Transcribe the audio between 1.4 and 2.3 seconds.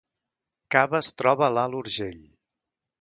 a l’Alt Urgell